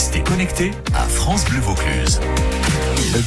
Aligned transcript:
Restez 0.00 0.22
connectés 0.22 0.70
à 0.94 1.02
France 1.02 1.44
Bleu 1.44 1.58
Vaucluse. 1.58 2.20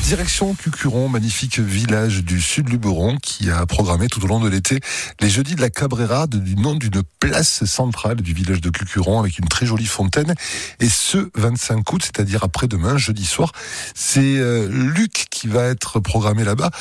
Direction 0.06 0.56
Cucuron, 0.56 1.07
magnifique 1.07 1.60
village 1.60 2.23
du 2.23 2.42
sud 2.42 2.68
Luberon 2.69 3.18
qui 3.22 3.52
a 3.52 3.64
programmé 3.68 4.07
tout 4.07 4.23
au 4.26 4.28
long 4.28 4.39
de 4.39 4.49
l'été 4.49 4.79
les 5.21 5.29
jeudis 5.29 5.54
de 5.54 5.62
la 5.62 5.70
Cabrera 5.70 6.25
du 6.25 6.55
nom 6.55 6.73
d'une 6.73 7.04
place 7.20 7.63
centrale 7.65 8.21
du 8.21 8.33
village 8.33 8.59
de 8.59 8.71
Cucuron 8.71 9.20
avec 9.20 9.38
une 9.38 9.47
très 9.47 9.67
jolie 9.67 9.86
fontaine. 9.86 10.33
Et 10.79 10.89
ce 10.89 11.29
25 11.36 11.94
août, 11.94 12.01
c'est-à-dire 12.01 12.44
après-demain, 12.44 12.97
jeudi 12.97 13.28
soir, 13.28 13.51
c'est 13.94 14.40
euh, 14.40 14.67
Luc 14.67 15.28
qui 15.29 15.47
va 15.47 15.65
être 15.65 15.99
programmé 15.99 16.43
là-bas. 16.43 16.71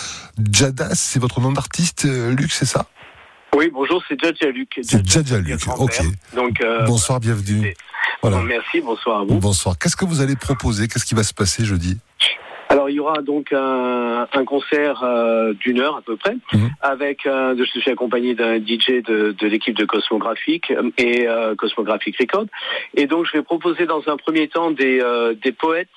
Jadas, 0.50 0.94
c'est 0.94 1.20
votre 1.20 1.42
nom 1.42 1.52
d'artiste, 1.52 2.06
euh, 2.06 2.34
Luc, 2.34 2.50
c'est 2.50 2.64
ça? 2.64 2.86
Oui, 3.54 3.70
bonjour, 3.70 4.02
c'est 4.08 4.18
Jadja 4.18 4.50
Luc. 4.50 4.70
C'est 4.80 5.06
Jadja 5.06 5.38
Luc, 5.38 5.60
ok. 5.76 6.00
Donc, 6.34 6.62
euh, 6.62 6.86
bonsoir, 6.86 7.20
bienvenue. 7.20 7.74
Voilà. 8.22 8.40
Merci, 8.42 8.80
bonsoir 8.80 9.20
à 9.20 9.24
vous. 9.24 9.38
Bonsoir. 9.40 9.76
Qu'est-ce 9.78 9.96
que 9.96 10.04
vous 10.04 10.20
allez 10.20 10.36
proposer? 10.36 10.86
Qu'est-ce 10.88 11.04
qui 11.04 11.14
va 11.14 11.24
se 11.24 11.34
passer 11.34 11.64
jeudi? 11.64 11.98
Alors 12.68 12.88
il 12.88 12.94
y 12.94 13.00
aura 13.00 13.20
donc 13.20 13.52
un, 13.52 14.26
un 14.32 14.44
concert 14.46 15.02
euh, 15.02 15.52
d'une 15.52 15.78
heure 15.80 15.96
à 15.96 16.00
peu 16.00 16.16
près, 16.16 16.36
Mhm. 16.54 16.70
avec 16.80 17.26
euh, 17.26 17.54
je 17.58 17.64
suis 17.64 17.90
accompagné 17.90 18.34
d'un 18.34 18.56
DJ 18.58 19.02
de, 19.06 19.32
de 19.38 19.46
l'équipe 19.46 19.76
de 19.76 19.84
Cosmographique 19.84 20.72
et 20.96 21.28
euh, 21.28 21.54
Cosmographic 21.54 22.16
Record. 22.18 22.46
Et 22.94 23.06
donc 23.06 23.26
je 23.26 23.32
vais 23.36 23.42
proposer 23.42 23.84
dans 23.84 24.02
un 24.06 24.16
premier 24.16 24.48
temps 24.48 24.70
des, 24.70 25.00
euh, 25.02 25.34
des 25.34 25.52
poètes. 25.52 25.88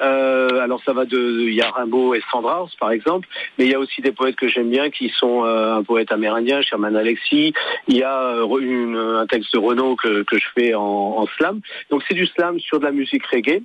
Euh, 0.00 0.60
alors 0.60 0.80
ça 0.84 0.92
va 0.92 1.04
de, 1.04 1.18
il 1.48 1.54
y 1.54 1.62
a 1.62 1.70
Rimbaud 1.70 2.14
et 2.14 2.22
Sandras 2.30 2.68
par 2.80 2.90
exemple, 2.90 3.28
mais 3.58 3.66
il 3.66 3.70
y 3.70 3.74
a 3.74 3.78
aussi 3.78 4.00
des 4.00 4.12
poètes 4.12 4.36
que 4.36 4.48
j'aime 4.48 4.70
bien 4.70 4.90
qui 4.90 5.10
sont 5.10 5.44
euh, 5.44 5.74
un 5.74 5.82
poète 5.82 6.10
amérindien, 6.12 6.62
Sherman 6.62 6.96
Alexis. 6.96 7.52
Il 7.88 7.96
y 7.96 8.02
a 8.02 8.18
euh, 8.20 8.58
une- 8.58 8.96
un 8.96 9.26
texte 9.26 9.52
de 9.54 9.58
Renaud 9.58 9.96
que, 9.96 10.22
que 10.22 10.38
je 10.38 10.46
fais 10.54 10.74
en, 10.74 10.82
en 10.82 11.26
slam. 11.36 11.60
Donc 11.90 12.02
c'est 12.08 12.14
du 12.14 12.26
slam 12.26 12.58
sur 12.60 12.80
de 12.80 12.84
la 12.84 12.92
musique 12.92 13.26
reggae. 13.26 13.62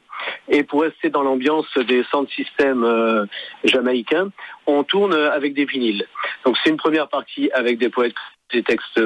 Et 0.50 0.64
pour 0.64 0.82
rester 0.82 1.10
dans 1.10 1.24
l'ambiance 1.24 1.68
des 1.78 2.04
sound 2.12 2.28
systems 2.30 2.84
euh, 2.84 3.26
jamaïcains, 3.64 4.30
on 4.66 4.84
tourne 4.84 5.14
avec 5.14 5.54
des 5.54 5.66
vinyles. 5.66 6.06
Donc 6.46 6.58
c'est 6.64 6.70
une 6.70 6.78
première 6.78 7.08
partie 7.08 7.50
avec 7.52 7.78
des 7.78 7.90
poètes, 7.90 8.16
des 8.54 8.64
textes 8.64 9.00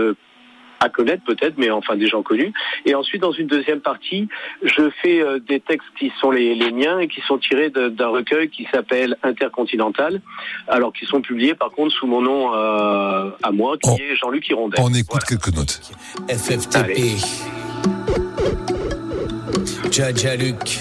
à 0.81 0.89
connaître 0.89 1.23
peut-être, 1.23 1.53
mais 1.57 1.69
enfin 1.69 1.95
des 1.95 2.07
gens 2.07 2.23
connus. 2.23 2.51
Et 2.85 2.95
ensuite, 2.95 3.21
dans 3.21 3.31
une 3.31 3.47
deuxième 3.47 3.79
partie, 3.81 4.27
je 4.63 4.89
fais 5.01 5.21
euh, 5.21 5.39
des 5.39 5.59
textes 5.59 5.87
qui 5.97 6.11
sont 6.19 6.31
les, 6.31 6.55
les 6.55 6.71
miens 6.71 6.99
et 6.99 7.07
qui 7.07 7.21
sont 7.21 7.37
tirés 7.37 7.69
d'un 7.69 8.07
recueil 8.07 8.49
qui 8.49 8.67
s'appelle 8.73 9.15
Intercontinental, 9.23 10.21
alors 10.67 10.91
qui 10.91 11.05
sont 11.05 11.21
publiés 11.21 11.53
par 11.55 11.69
contre 11.71 11.93
sous 11.95 12.07
mon 12.07 12.21
nom 12.21 12.53
euh, 12.53 13.29
à 13.43 13.51
moi, 13.51 13.77
qui 13.81 13.89
On- 13.89 13.95
est 13.97 14.15
Jean-Luc 14.15 14.49
Hirondelle. 14.49 14.79
On 14.83 14.89
écoute 14.93 15.07
Voilà. 15.11 15.25
quelques 15.25 15.55
notes. 15.55 15.81
FFTP. 16.29 17.17
Jaja 19.91 20.35
Luc. 20.35 20.79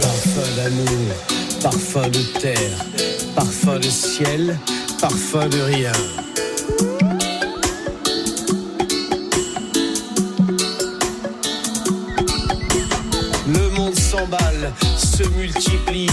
Parfum 0.00 0.48
d'amour, 0.56 1.14
parfum 1.62 2.08
de 2.08 2.40
terre, 2.40 2.84
parfum 3.34 3.76
de 3.78 3.82
ciel, 3.84 4.58
parfum 5.08 5.46
de 5.50 5.60
rien. 5.60 5.92
Le 13.46 13.68
monde 13.76 13.98
s'emballe, 13.98 14.72
se 14.96 15.24
multiplie, 15.36 16.08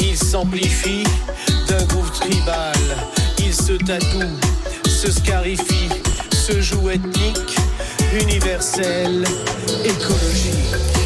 il 0.00 0.16
s'amplifie 0.16 1.04
d'un 1.68 1.84
groupe 1.84 2.10
tribal. 2.14 2.72
Il 3.38 3.52
se 3.52 3.74
tatoue, 3.74 4.38
se 4.88 5.12
scarifie, 5.12 5.90
se 6.32 6.58
joue 6.58 6.88
ethnique, 6.88 7.58
universel, 8.14 9.26
écologique. 9.84 11.01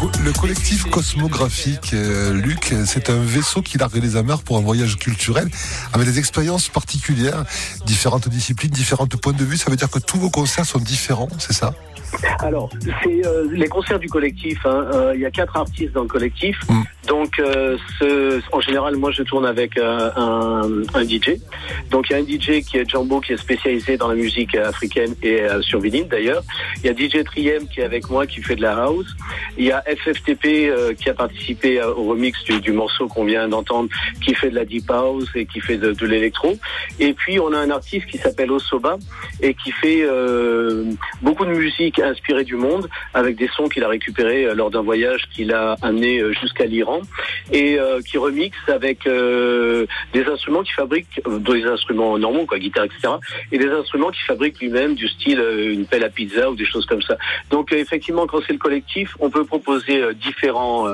Co- 0.00 0.10
le 0.24 0.32
collectif 0.32 0.84
cosmographique, 0.90 1.92
euh, 1.94 2.32
Luc, 2.32 2.74
c'est 2.86 3.10
un 3.10 3.20
vaisseau 3.22 3.62
qui 3.62 3.78
largue 3.78 3.96
les 4.02 4.16
amarres 4.16 4.42
pour 4.42 4.56
un 4.56 4.60
voyage 4.62 4.96
culturel 4.96 5.48
avec 5.92 6.06
des 6.06 6.18
expériences 6.18 6.68
particulières, 6.68 7.44
différentes 7.86 8.28
disciplines, 8.28 8.70
différents 8.70 9.06
points 9.06 9.32
de 9.32 9.44
vue. 9.44 9.56
Ça 9.56 9.70
veut 9.70 9.76
dire 9.76 9.90
que 9.90 9.98
tous 9.98 10.18
vos 10.18 10.30
concerts 10.30 10.64
sont 10.66 10.78
différents, 10.78 11.28
c'est 11.38 11.52
ça? 11.52 11.74
Alors, 12.40 12.70
c'est 13.04 13.24
euh, 13.24 13.46
les 13.52 13.68
concerts 13.68 13.98
du 14.00 14.08
collectif. 14.08 14.58
hein. 14.64 14.84
Euh, 14.92 15.12
Il 15.14 15.20
y 15.20 15.26
a 15.26 15.30
quatre 15.30 15.56
artistes 15.56 15.92
dans 15.92 16.02
le 16.02 16.08
collectif. 16.08 16.56
Mm. 16.68 16.82
Donc, 17.10 17.40
euh, 17.40 17.76
ce- 17.98 18.40
en 18.52 18.60
général, 18.60 18.94
moi, 18.94 19.10
je 19.10 19.24
tourne 19.24 19.44
avec 19.44 19.76
euh, 19.76 20.10
un, 20.14 20.62
un 20.94 21.02
DJ. 21.04 21.40
Donc, 21.90 22.08
il 22.08 22.12
y 22.12 22.16
a 22.16 22.18
un 22.18 22.22
DJ 22.24 22.62
qui 22.64 22.78
est 22.78 22.88
Jumbo, 22.88 23.20
qui 23.20 23.32
est 23.32 23.36
spécialisé 23.36 23.96
dans 23.96 24.06
la 24.08 24.14
musique 24.14 24.54
africaine 24.54 25.12
et 25.22 25.42
euh, 25.42 25.60
sur 25.60 25.80
vinyle 25.80 26.06
d'ailleurs. 26.06 26.42
Il 26.78 26.86
y 26.86 26.88
a 26.88 26.94
DJ 26.94 27.24
Triem 27.24 27.66
qui 27.68 27.80
est 27.80 27.84
avec 27.84 28.08
moi, 28.10 28.26
qui 28.28 28.40
fait 28.40 28.54
de 28.54 28.62
la 28.62 28.74
house. 28.84 29.08
Il 29.58 29.64
y 29.64 29.72
a 29.72 29.82
FFTP 29.82 30.44
euh, 30.70 30.94
qui 30.94 31.10
a 31.10 31.14
participé 31.14 31.80
euh, 31.80 31.92
au 31.94 32.04
remix 32.12 32.32
du, 32.44 32.60
du 32.60 32.70
morceau 32.70 33.08
qu'on 33.08 33.24
vient 33.24 33.48
d'entendre, 33.48 33.88
qui 34.24 34.32
fait 34.34 34.50
de 34.50 34.54
la 34.54 34.64
deep 34.64 34.88
house 34.88 35.28
et 35.34 35.46
qui 35.46 35.58
fait 35.60 35.78
de, 35.78 35.90
de 35.92 36.06
l'électro. 36.06 36.56
Et 37.00 37.12
puis, 37.12 37.40
on 37.40 37.52
a 37.52 37.58
un 37.58 37.70
artiste 37.70 38.06
qui 38.06 38.18
s'appelle 38.18 38.52
Osoba 38.52 38.98
et 39.42 39.54
qui 39.54 39.72
fait 39.72 40.02
euh, 40.04 40.84
beaucoup 41.22 41.44
de 41.44 41.50
musique 41.50 41.98
inspirée 41.98 42.44
du 42.44 42.54
monde 42.54 42.88
avec 43.14 43.34
des 43.36 43.48
sons 43.48 43.68
qu'il 43.68 43.82
a 43.82 43.88
récupérés 43.88 44.44
euh, 44.44 44.54
lors 44.54 44.70
d'un 44.70 44.82
voyage 44.82 45.22
qu'il 45.34 45.52
a 45.52 45.76
amené 45.82 46.20
euh, 46.20 46.32
jusqu'à 46.40 46.66
l'Iran 46.66 46.99
et 47.52 47.78
euh, 47.78 48.00
qui 48.00 48.18
remixe 48.18 48.58
avec 48.68 49.06
euh, 49.06 49.86
des 50.12 50.24
instruments 50.24 50.62
qu'il 50.62 50.74
fabrique, 50.74 51.20
euh, 51.26 51.38
des 51.38 51.64
instruments 51.64 52.18
normaux, 52.18 52.46
quoi, 52.46 52.58
guitare, 52.58 52.84
etc. 52.84 53.14
et 53.52 53.58
des 53.58 53.68
instruments 53.70 54.10
qu'il 54.10 54.24
fabrique 54.24 54.60
lui-même 54.60 54.94
du 54.94 55.08
style 55.08 55.40
euh, 55.40 55.72
une 55.72 55.86
pelle 55.86 56.04
à 56.04 56.08
pizza 56.08 56.50
ou 56.50 56.54
des 56.54 56.64
choses 56.64 56.86
comme 56.86 57.02
ça. 57.02 57.16
Donc 57.50 57.72
euh, 57.72 57.76
effectivement, 57.76 58.26
quand 58.26 58.40
c'est 58.46 58.52
le 58.52 58.58
collectif, 58.58 59.16
on 59.20 59.30
peut 59.30 59.44
proposer 59.44 60.02
différents 60.14 60.86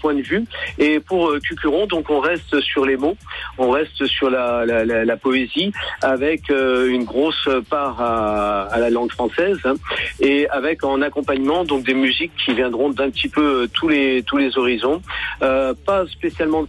points 0.00 0.14
de 0.14 0.22
vue. 0.22 0.44
Et 0.78 1.00
pour 1.00 1.32
Cucuron, 1.42 1.86
donc 1.86 2.10
on 2.10 2.20
reste 2.20 2.60
sur 2.60 2.84
les 2.84 2.96
mots, 2.96 3.16
on 3.58 3.70
reste 3.70 4.06
sur 4.06 4.30
la, 4.30 4.64
la, 4.66 4.84
la, 4.84 5.04
la 5.04 5.16
poésie 5.16 5.72
avec 6.02 6.50
une 6.50 7.04
grosse 7.04 7.48
part 7.68 8.00
à, 8.00 8.62
à 8.64 8.78
la 8.78 8.90
langue 8.90 9.10
française 9.10 9.58
hein, 9.64 9.74
et 10.20 10.48
avec 10.48 10.84
en 10.84 11.02
accompagnement 11.02 11.64
donc 11.64 11.84
des 11.84 11.94
musiques 11.94 12.32
qui 12.44 12.54
viendront 12.54 12.90
d'un 12.90 13.10
petit 13.10 13.28
peu 13.28 13.68
tous 13.72 13.88
les 13.88 14.22
tous 14.22 14.36
les 14.36 14.56
horizons. 14.58 15.02
Euh, 15.42 15.74
pas 15.86 16.06
spécialement 16.06 16.62
de 16.62 16.68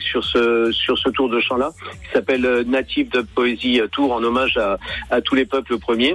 sur 0.00 0.24
ce 0.24 0.70
sur 0.72 0.96
ce 0.98 1.08
tour 1.10 1.28
de 1.28 1.40
chant 1.40 1.56
là 1.56 1.70
qui 2.04 2.12
s'appelle 2.12 2.44
euh, 2.46 2.64
Native 2.64 3.08
de 3.10 3.20
Poésie 3.20 3.80
euh, 3.80 3.86
Tour 3.88 4.12
en 4.12 4.22
hommage 4.22 4.56
à, 4.56 4.78
à 5.10 5.20
tous 5.20 5.34
les 5.34 5.44
peuples 5.44 5.78
premiers. 5.78 6.14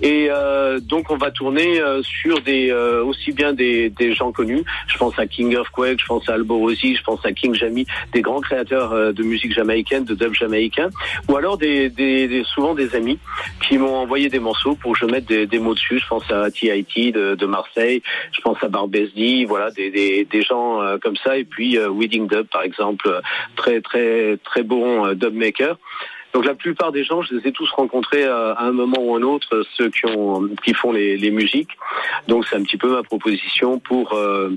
Et 0.00 0.28
euh, 0.30 0.80
donc 0.80 1.10
on 1.10 1.16
va 1.16 1.30
tourner 1.30 1.80
euh, 1.80 2.02
sur 2.02 2.40
des 2.40 2.72
aussi 3.04 3.32
bien 3.32 3.52
des, 3.52 3.90
des 3.90 4.14
gens 4.14 4.32
connus. 4.32 4.64
Je 4.86 4.96
pense 4.98 5.18
à 5.18 5.26
King 5.26 5.56
of 5.56 5.68
Quake, 5.70 6.00
je 6.00 6.06
pense 6.06 6.28
à 6.28 6.34
Alborosi, 6.34 6.96
je 6.96 7.02
pense 7.02 7.24
à 7.26 7.32
King 7.32 7.54
Jamie, 7.54 7.86
des 8.12 8.22
grands 8.22 8.40
créateurs 8.40 9.12
de 9.12 9.22
musique 9.22 9.52
jamaïcaine, 9.52 10.04
de 10.04 10.14
dub 10.14 10.34
jamaïcain, 10.34 10.90
ou 11.28 11.36
alors 11.36 11.56
des, 11.58 11.88
des, 11.90 12.26
des- 12.28 12.44
souvent 12.44 12.74
des 12.74 12.94
amis 12.94 13.18
qui 13.66 13.78
m'ont 13.78 13.96
envoyé 13.96 14.28
des 14.28 14.38
morceaux 14.38 14.74
pour 14.74 14.92
que 14.92 14.98
je 15.00 15.06
mette 15.06 15.26
des, 15.26 15.46
des 15.46 15.58
mots 15.58 15.74
dessus. 15.74 15.98
Je 15.98 16.06
pense 16.06 16.30
à 16.30 16.50
TIT 16.50 17.12
de, 17.12 17.34
de 17.34 17.46
Marseille, 17.46 18.02
je 18.32 18.40
pense 18.40 18.58
à 18.62 18.68
Barbesdi, 18.68 19.44
voilà 19.44 19.70
des, 19.70 19.90
des, 19.90 20.24
des 20.24 20.42
gens 20.42 20.80
euh, 20.82 20.98
comme 21.02 21.13
ça. 21.16 21.36
Et 21.36 21.44
puis 21.44 21.78
euh, 21.78 21.90
Wedding 21.90 22.28
Dub 22.28 22.46
par 22.48 22.62
exemple, 22.62 23.08
euh, 23.08 23.20
très 23.56 23.80
très 23.80 24.38
très 24.44 24.62
bon 24.62 25.06
euh, 25.06 25.14
dub 25.14 25.34
maker. 25.34 25.78
Donc 26.34 26.44
la 26.44 26.54
plupart 26.54 26.90
des 26.90 27.04
gens, 27.04 27.22
je 27.22 27.34
les 27.36 27.48
ai 27.48 27.52
tous 27.52 27.70
rencontrés 27.70 28.24
euh, 28.24 28.54
à 28.54 28.64
un 28.64 28.72
moment 28.72 28.98
ou 29.00 29.14
un 29.14 29.22
autre, 29.22 29.46
euh, 29.52 29.62
ceux 29.76 29.88
qui 29.88 30.04
ont 30.06 30.48
qui 30.64 30.74
font 30.74 30.90
les, 30.92 31.16
les 31.16 31.30
musiques. 31.30 31.70
Donc 32.26 32.44
c'est 32.48 32.56
un 32.56 32.62
petit 32.64 32.76
peu 32.76 32.90
ma 32.92 33.02
proposition 33.04 33.78
pour 33.78 34.12
euh, 34.14 34.50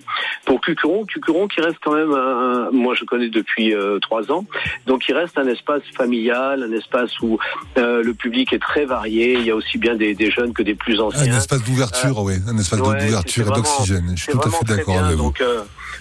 pour 0.46 0.60
Cucuron. 0.60 1.06
Cucuron 1.06 1.48
qui 1.48 1.62
reste 1.62 1.78
quand 1.84 1.94
même, 1.94 2.12
un, 2.12 2.68
un- 2.68 2.72
moi 2.72 2.96
je 2.96 3.06
connais 3.06 3.30
depuis 3.30 3.76
euh, 3.76 4.00
trois 4.00 4.32
ans, 4.32 4.46
donc 4.88 5.08
il 5.08 5.14
reste 5.14 5.38
un 5.38 5.48
espace 5.48 5.84
familial, 5.96 6.64
un 6.64 6.72
espace 6.74 7.12
où 7.22 7.38
euh, 7.78 8.02
le 8.04 8.14
public 8.16 8.54
est 8.54 8.60
très 8.60 8.86
varié. 8.86 9.34
Il 9.34 9.44
y 9.46 9.52
a 9.52 9.56
aussi 9.56 9.78
bien 9.78 9.96
des, 9.96 10.16
des 10.16 10.32
jeunes 10.32 10.54
que 10.54 10.64
des 10.64 10.74
plus 10.76 11.00
Un 11.00 11.04
anciens. 11.04 11.38
espace 11.38 11.64
d'ouverture, 11.64 12.18
oui, 12.24 12.34
un 12.48 12.58
espace 12.58 12.80
ouais, 12.82 13.06
d'ouverture 13.06 13.48
et 13.48 13.56
d'oxygène. 13.56 14.14
Je 14.16 14.24
suis 14.24 14.32
tout 14.34 14.40
à 14.40 14.50
fait 14.50 14.66
d'accord 14.66 14.98
avec 14.98 15.16
vous. 15.18 15.24
Donc 15.26 15.42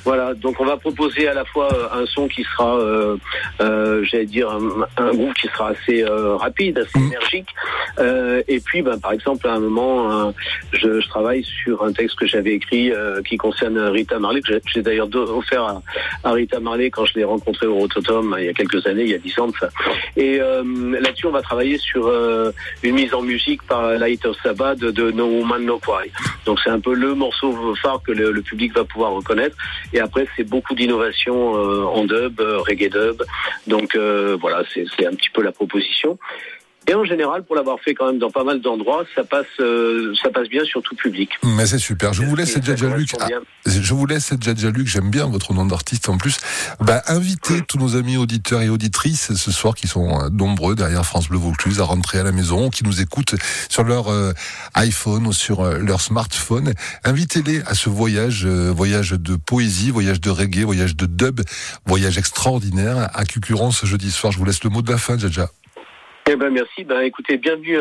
voilà, 0.04 0.34
donc 0.34 0.56
on 0.60 0.64
va 0.64 0.76
proposer 0.76 1.26
à 1.28 1.34
la 1.34 1.44
fois 1.44 1.68
un 1.92 2.06
son 2.06 2.28
qui 2.28 2.44
sera, 2.44 2.76
euh, 2.78 3.16
euh, 3.60 4.04
j'allais 4.04 4.26
dire, 4.26 4.48
un, 4.50 4.86
un 5.04 5.10
groupe 5.12 5.34
qui 5.34 5.48
sera 5.48 5.65
assez 5.66 6.02
euh, 6.04 6.36
rapide, 6.36 6.78
assez 6.78 6.98
Mhm. 6.98 7.06
énergique. 7.08 7.48
Euh, 7.98 8.42
et 8.48 8.60
puis, 8.60 8.82
ben, 8.82 8.98
par 8.98 9.12
exemple, 9.12 9.46
à 9.48 9.54
un 9.54 9.60
moment, 9.60 10.10
euh, 10.28 10.32
je, 10.72 11.00
je 11.00 11.08
travaille 11.08 11.44
sur 11.44 11.82
un 11.84 11.92
texte 11.92 12.18
que 12.18 12.26
j'avais 12.26 12.52
écrit 12.52 12.92
euh, 12.92 13.22
qui 13.22 13.36
concerne 13.36 13.78
Rita 13.78 14.18
Marley, 14.18 14.40
que 14.40 14.52
j'ai- 14.72 14.82
d'ailleurs 14.82 15.08
offert 15.14 15.62
à, 15.62 15.82
à 16.24 16.32
Rita 16.32 16.60
Marley 16.60 16.90
quand 16.90 17.04
je 17.06 17.14
l'ai 17.14 17.24
rencontrée 17.24 17.66
au 17.66 17.74
Rototom 17.76 18.34
il 18.38 18.44
y 18.44 18.48
a 18.48 18.52
quelques 18.52 18.86
années, 18.86 19.02
il 19.04 19.10
y 19.10 19.14
a 19.14 19.18
dix 19.18 19.38
ans 19.38 19.48
de 19.48 19.54
ça. 19.58 19.68
Et 20.16 20.38
euh, 20.40 20.62
là-dessus, 21.00 21.26
on 21.26 21.30
va 21.32 21.42
travailler 21.42 21.78
sur 21.78 22.06
euh, 22.06 22.52
une 22.82 22.94
mise 22.94 23.12
en 23.14 23.22
musique 23.22 23.62
par 23.64 23.92
Light 23.98 24.24
of 24.26 24.36
Sabbath 24.42 24.78
de, 24.78 25.10
No 25.10 25.26
Woman 25.26 25.64
No 25.64 25.78
Cry. 25.78 26.10
Donc 26.44 26.58
c'est 26.62 26.70
un 26.70 26.80
peu 26.80 26.94
le 26.94 27.14
morceau 27.14 27.74
phare 27.82 28.00
que 28.06 28.12
le, 28.12 28.30
le 28.32 28.42
public 28.42 28.74
va 28.74 28.84
pouvoir 28.84 29.12
reconnaître. 29.12 29.56
Et 29.92 30.00
après, 30.00 30.26
c'est 30.36 30.44
beaucoup 30.44 30.74
d'innovation 30.74 31.56
euh, 31.56 31.84
en 31.84 32.04
dub, 32.04 32.40
euh, 32.40 32.58
reggae 32.58 32.90
dub. 32.90 33.22
Donc 33.66 33.94
euh, 33.94 34.36
voilà, 34.40 34.62
c'est 34.72 35.06
un 35.06 35.14
petit 35.14 35.30
peu 35.30 35.42
la 35.42 35.52
proposition. 35.56 36.18
Et 36.88 36.94
en 36.94 37.04
général, 37.04 37.42
pour 37.42 37.56
l'avoir 37.56 37.80
fait 37.80 37.94
quand 37.94 38.06
même 38.06 38.18
dans 38.18 38.30
pas 38.30 38.44
mal 38.44 38.60
d'endroits, 38.60 39.04
ça 39.16 39.24
passe, 39.24 39.46
euh, 39.58 40.14
ça 40.22 40.30
passe 40.30 40.48
bien 40.48 40.64
sur 40.64 40.82
tout 40.82 40.94
public. 40.94 41.30
Mais 41.42 41.66
c'est 41.66 41.80
super. 41.80 42.12
Je 42.12 42.22
vous 42.22 42.36
laisse, 42.36 42.56
Djadja 42.62 42.96
Luc. 42.96 43.10
Ah, 43.18 43.26
je 43.66 43.92
vous 43.92 44.06
laisse, 44.06 44.32
Djadja 44.40 44.70
Luc. 44.70 44.86
J'aime 44.86 45.10
bien 45.10 45.26
votre 45.26 45.52
nom 45.52 45.66
d'artiste 45.66 46.08
en 46.08 46.16
plus. 46.16 46.38
Bah, 46.78 47.02
invitez 47.08 47.62
tous 47.62 47.78
nos 47.78 47.96
amis 47.96 48.16
auditeurs 48.16 48.62
et 48.62 48.68
auditrices 48.68 49.34
ce 49.34 49.50
soir 49.50 49.74
qui 49.74 49.88
sont 49.88 50.20
euh, 50.20 50.28
nombreux 50.30 50.76
derrière 50.76 51.04
France 51.04 51.28
Bleu 51.28 51.38
Vaucluse 51.38 51.80
à 51.80 51.84
rentrer 51.84 52.20
à 52.20 52.22
la 52.22 52.30
maison, 52.30 52.70
qui 52.70 52.84
nous 52.84 53.00
écoutent 53.00 53.34
sur 53.68 53.82
leur 53.82 54.12
euh, 54.12 54.32
iPhone 54.74 55.26
ou 55.26 55.32
sur 55.32 55.64
leur 55.64 56.00
smartphone. 56.00 56.72
Invitez-les 57.02 57.62
à 57.62 57.74
ce 57.74 57.90
voyage, 57.90 58.46
voyage 58.46 59.10
de 59.10 59.34
poésie, 59.34 59.90
voyage 59.90 60.20
de 60.20 60.30
reggae, 60.30 60.62
voyage 60.62 60.94
de 60.94 61.06
dub, 61.06 61.40
voyage 61.84 62.16
extraordinaire 62.16 63.10
à 63.12 63.24
Cucuron 63.24 63.72
ce 63.72 63.86
jeudi 63.86 64.12
soir. 64.12 64.32
Je 64.32 64.38
vous 64.38 64.44
laisse 64.44 64.62
le 64.62 64.70
mot 64.70 64.82
de 64.82 64.90
la 64.90 64.98
fin, 64.98 65.18
Djadja. 65.18 65.50
Eh 66.28 66.34
ben 66.34 66.50
merci. 66.50 66.82
Ben 66.82 67.02
écoutez, 67.02 67.36
bienvenue 67.36 67.78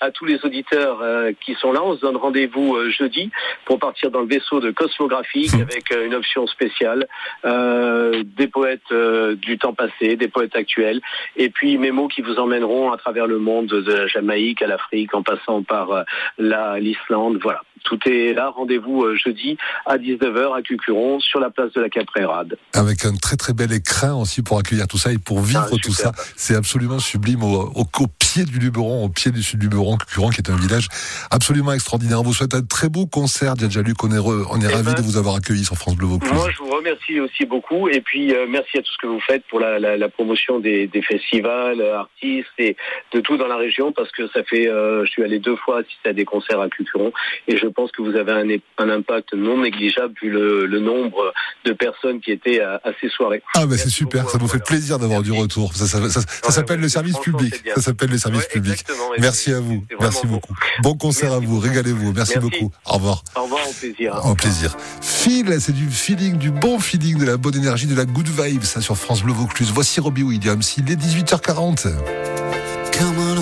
à, 0.00 0.10
tous 0.12 0.24
les 0.24 0.42
auditeurs 0.46 1.02
euh, 1.02 1.32
qui 1.44 1.54
sont 1.56 1.72
là. 1.72 1.82
On 1.84 1.94
se 1.94 2.00
donne 2.00 2.16
rendez-vous 2.16 2.74
euh, 2.74 2.88
jeudi 2.88 3.30
pour 3.66 3.78
partir 3.78 4.10
dans 4.10 4.20
le 4.20 4.26
vaisseau 4.26 4.60
de 4.60 4.70
Cosmographique 4.70 5.52
avec 5.52 5.92
euh, 5.92 6.06
une 6.06 6.14
option 6.14 6.46
spéciale, 6.46 7.06
des 7.44 8.46
poètes 8.48 8.92
du 9.42 9.58
temps 9.58 9.74
passé, 9.74 10.16
des 10.16 10.28
poètes 10.28 10.56
actuels, 10.56 11.02
et 11.36 11.50
puis 11.50 11.76
mes 11.76 11.90
mots 11.90 12.08
qui 12.08 12.22
vous 12.22 12.38
emmèneront 12.38 12.92
à 12.92 12.96
travers 12.96 13.26
le 13.26 13.38
monde 13.38 13.66
de 13.66 13.92
la 13.92 14.06
Jamaïque 14.06 14.62
à 14.62 14.66
l'Afrique, 14.66 15.14
en 15.14 15.22
passant 15.22 15.62
par 15.62 16.04
la 16.38 16.78
l'Islande. 16.78 17.40
Voilà. 17.42 17.60
Tout 17.84 17.98
est 18.06 18.32
là. 18.34 18.50
Rendez-vous 18.50 19.06
jeudi 19.16 19.56
à 19.86 19.98
19h 19.98 20.56
à 20.56 20.62
Cucuron 20.62 21.20
sur 21.20 21.40
la 21.40 21.50
place 21.50 21.72
de 21.72 21.80
la 21.80 21.88
Caprérade. 21.88 22.56
Avec 22.74 23.04
un 23.04 23.14
très 23.14 23.36
très 23.36 23.52
bel 23.52 23.72
écrin 23.72 24.14
aussi 24.14 24.42
pour 24.42 24.58
accueillir 24.58 24.86
tout 24.86 24.98
ça 24.98 25.12
et 25.12 25.18
pour 25.18 25.40
vivre 25.40 25.66
ah, 25.66 25.76
tout 25.82 25.92
ça. 25.92 26.12
C'est 26.36 26.54
absolument 26.54 26.98
sublime 26.98 27.42
au, 27.42 27.72
au, 27.74 27.84
pied 28.18 28.44
du 28.44 28.58
Luberon, 28.58 29.04
au 29.04 29.08
pied 29.08 29.30
du 29.30 29.42
sud 29.42 29.60
du 29.60 29.68
Luberon, 29.68 29.96
Cucuron, 29.96 30.30
qui 30.30 30.40
est 30.40 30.50
un 30.50 30.56
village 30.56 30.88
absolument 31.30 31.72
extraordinaire. 31.72 32.20
On 32.20 32.24
vous 32.24 32.32
souhaite 32.32 32.54
un 32.54 32.62
très 32.62 32.88
beau 32.88 33.06
concert, 33.06 33.56
Djadjaluc. 33.56 34.02
On 34.04 34.10
est, 34.10 34.18
on 34.18 34.60
est 34.60 34.68
eh 34.70 34.74
ravis 34.74 34.94
ben, 34.94 34.94
de 34.94 35.02
vous 35.02 35.16
avoir 35.16 35.36
accueilli 35.36 35.64
sur 35.64 35.76
France 35.76 35.96
Bleu 35.96 36.06
Vaucluse. 36.06 36.32
Moi, 36.32 36.50
je 36.50 36.58
vous 36.58 36.70
remercie 36.70 37.20
aussi 37.20 37.44
beaucoup. 37.44 37.88
Et 37.88 38.00
puis, 38.00 38.34
euh, 38.34 38.46
merci 38.48 38.78
à 38.78 38.82
tout 38.82 38.92
ce 38.92 38.98
que 38.98 39.06
vous 39.06 39.20
faites 39.20 39.44
pour 39.46 39.60
la, 39.60 39.78
la, 39.78 39.96
la 39.96 40.08
promotion 40.08 40.60
des, 40.60 40.86
des, 40.86 41.02
festivals, 41.02 41.80
euh, 41.80 41.98
artistes 41.98 42.48
et 42.58 42.76
de 43.12 43.20
tout 43.20 43.36
dans 43.36 43.48
la 43.48 43.56
région, 43.56 43.92
parce 43.92 44.10
que 44.12 44.28
ça 44.28 44.42
fait, 44.44 44.68
euh, 44.68 45.04
je 45.04 45.10
suis 45.10 45.22
allé 45.22 45.38
deux 45.38 45.56
fois 45.56 45.80
assister 45.80 46.10
à 46.10 46.12
des 46.12 46.24
concerts 46.24 46.60
à 46.60 46.68
Cucuron, 46.68 47.12
et 47.48 47.56
je 47.56 47.66
pense 47.72 47.90
que 47.92 48.02
vous 48.02 48.16
avez 48.16 48.32
un, 48.32 48.84
un 48.84 48.90
impact 48.90 49.34
non 49.34 49.58
négligeable 49.58 50.14
vu 50.22 50.30
le, 50.30 50.66
le, 50.66 50.80
nombre 50.80 51.32
de 51.64 51.72
personnes 51.72 52.20
qui 52.20 52.30
étaient 52.30 52.60
à, 52.60 52.80
à 52.84 52.90
ces 53.00 53.08
soirées. 53.08 53.42
Ah, 53.54 53.66
ben 53.66 53.76
c'est 53.76 53.88
super. 53.90 54.28
Ça 54.28 54.38
nous 54.38 54.48
fait 54.48 54.62
plaisir 54.64 54.98
d'avoir 54.98 55.22
du 55.22 55.32
retour. 55.32 55.74
Ça, 55.74 55.86
ça, 55.86 56.08
ça, 56.08 56.20
ça 56.20 56.50
s'appelle 56.50 56.80
le 56.80 56.88
service 56.88 57.18
public. 57.18 57.54
Ça 57.74 57.82
s'appelle 57.82 58.10
le 58.10 58.18
service 58.18 58.46
public. 58.46 58.84
Merci 59.18 59.52
à 59.52 59.60
vous. 59.60 59.84
Merci 60.00 60.26
beaucoup. 60.26 60.54
Bon 60.82 60.94
concert 60.94 61.32
à 61.32 61.38
vous. 61.38 61.58
Régalez-vous. 61.58 62.12
Merci, 62.12 62.38
beaucoup. 62.38 62.70
Au 62.86 62.94
revoir. 62.94 63.22
Au 63.36 63.42
revoir, 63.44 63.68
au 63.68 63.72
plaisir. 63.72 64.20
Au 64.24 64.34
plaisir. 64.34 64.76
Phil, 65.00 65.60
c'est 65.60 65.72
du 65.72 65.88
feeling, 65.90 66.36
du 66.36 66.50
bon 66.50 66.78
feeling, 66.78 67.18
de 67.18 67.24
la 67.26 67.36
bonne 67.36 67.56
énergie, 67.56 67.86
de 67.86 67.94
la 67.94 68.04
good 68.04 68.28
vibe, 68.28 68.62
ça 68.62 68.80
sur 68.80 68.96
France 68.96 69.22
Bleu 69.22 69.32
Vaucluse. 69.32 69.70
Voici 69.72 70.00
Robbie 70.00 70.22
Williams. 70.22 70.74
Il 70.78 70.90
est 70.90 70.96
18h40. 70.96 71.88
Come 72.92 73.18
on, 73.18 73.41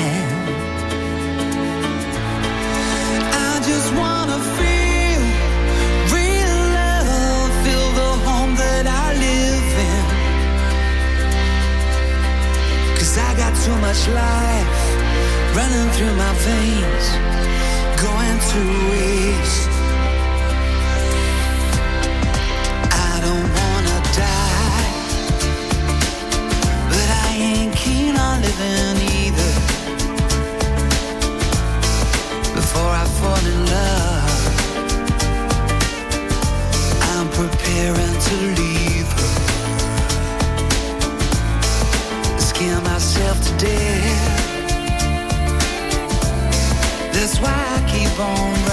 Much 14.01 14.15
life 14.15 15.55
running 15.55 15.89
through 15.91 16.15
my 16.15 16.33
veins, 16.33 17.07
going 18.01 18.39
to 18.39 18.89
waste. 18.89 19.70
Keep 47.91 48.19
on 48.19 48.53
running. 48.53 48.70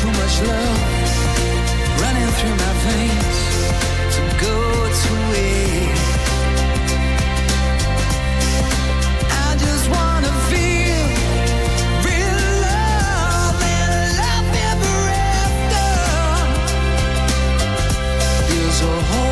too 0.00 0.08
much 0.08 0.36
love 0.42 0.80
running 2.00 2.30
through 2.38 2.56
my 2.64 2.72
veins 2.84 3.38
to 4.14 4.22
go 4.44 4.56
to 5.02 5.10
waste. 5.30 6.26
I 9.44 9.48
just 9.64 9.84
wanna 9.94 10.32
feel 10.50 11.04
real 12.08 12.42
love 12.68 13.58
and 13.78 13.92
love 14.22 14.48
ever 14.70 14.96
after. 15.36 15.88
Feels 18.48 18.78
a 18.80 18.94
whole 19.10 19.31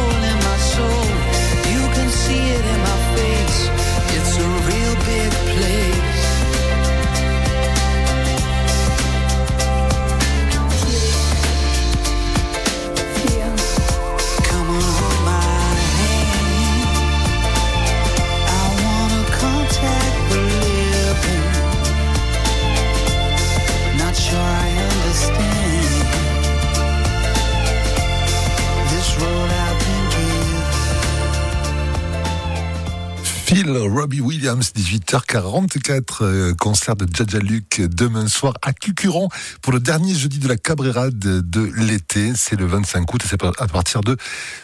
Robbie 33.78 34.20
Williams, 34.20 34.72
18h44, 34.76 36.22
euh, 36.22 36.54
concert 36.54 36.96
de 36.96 37.06
Jaja 37.12 37.38
Luke 37.38 37.80
demain 37.80 38.26
soir 38.26 38.54
à 38.62 38.72
Cucuron 38.72 39.28
pour 39.62 39.72
le 39.72 39.80
dernier 39.80 40.14
jeudi 40.14 40.38
de 40.38 40.48
la 40.48 40.56
Cabrera 40.56 41.10
de, 41.10 41.42
l'été. 41.76 42.32
C'est 42.34 42.56
le 42.56 42.66
25 42.66 43.12
août 43.14 43.22
et 43.24 43.28
c'est 43.28 43.42
à 43.42 43.66
partir 43.68 44.00
de 44.00 44.16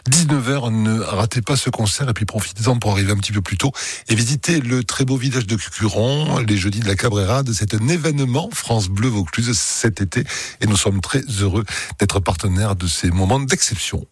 19h. 0.09 0.71
Ne 0.71 0.99
ratez 0.99 1.41
pas 1.41 1.55
ce 1.55 1.69
concert 1.69 2.09
et 2.09 2.13
puis 2.13 2.25
profitez-en 2.25 2.77
pour 2.77 2.91
arriver 2.91 3.11
un 3.11 3.17
petit 3.17 3.31
peu 3.31 3.41
plus 3.41 3.57
tôt 3.57 3.71
et 4.09 4.15
visiter 4.15 4.59
le 4.59 4.83
très 4.83 5.05
beau 5.05 5.17
village 5.17 5.47
de 5.47 5.55
Cucuron 5.55 6.39
les 6.39 6.57
jeudis 6.57 6.81
de 6.81 6.87
la 6.87 6.95
Cabrera. 6.95 7.43
C'est 7.53 7.73
un 7.73 7.87
événement 7.87 8.49
France 8.51 8.89
Bleu 8.89 9.09
Vaucluse 9.09 9.57
cet 9.57 10.01
été 10.01 10.23
et 10.61 10.67
nous 10.67 10.77
sommes 10.77 11.01
très 11.01 11.21
heureux 11.41 11.63
d'être 11.99 12.19
partenaires 12.19 12.75
de 12.75 12.87
ces 12.87 13.09
moments 13.09 13.39
d'exception. 13.39 14.05